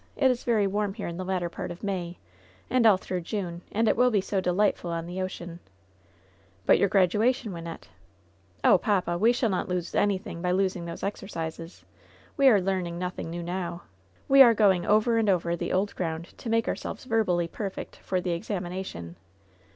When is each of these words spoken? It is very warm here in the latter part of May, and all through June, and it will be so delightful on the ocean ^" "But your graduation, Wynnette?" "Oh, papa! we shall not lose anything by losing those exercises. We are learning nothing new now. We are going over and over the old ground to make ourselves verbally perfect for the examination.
It 0.15 0.31
is 0.31 0.43
very 0.43 0.65
warm 0.65 0.95
here 0.95 1.07
in 1.07 1.17
the 1.17 1.23
latter 1.23 1.47
part 1.47 1.69
of 1.69 1.83
May, 1.83 2.17
and 2.71 2.87
all 2.87 2.97
through 2.97 3.21
June, 3.21 3.61
and 3.71 3.87
it 3.87 3.95
will 3.95 4.09
be 4.09 4.19
so 4.19 4.41
delightful 4.41 4.89
on 4.89 5.05
the 5.05 5.21
ocean 5.21 5.59
^" 5.65 5.69
"But 6.65 6.79
your 6.79 6.89
graduation, 6.89 7.51
Wynnette?" 7.53 7.83
"Oh, 8.63 8.79
papa! 8.79 9.15
we 9.19 9.31
shall 9.31 9.51
not 9.51 9.69
lose 9.69 9.93
anything 9.93 10.41
by 10.41 10.53
losing 10.53 10.85
those 10.85 11.03
exercises. 11.03 11.85
We 12.35 12.47
are 12.47 12.59
learning 12.59 12.97
nothing 12.97 13.29
new 13.29 13.43
now. 13.43 13.83
We 14.27 14.41
are 14.41 14.55
going 14.55 14.87
over 14.87 15.19
and 15.19 15.29
over 15.29 15.55
the 15.55 15.71
old 15.71 15.93
ground 15.95 16.35
to 16.39 16.49
make 16.49 16.67
ourselves 16.67 17.03
verbally 17.05 17.47
perfect 17.47 17.97
for 17.97 18.19
the 18.19 18.31
examination. 18.31 19.17